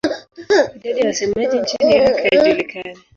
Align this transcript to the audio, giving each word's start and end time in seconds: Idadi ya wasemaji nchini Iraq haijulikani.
Idadi 0.75 0.99
ya 0.99 1.07
wasemaji 1.07 1.59
nchini 1.59 1.95
Iraq 1.95 2.15
haijulikani. 2.17 2.99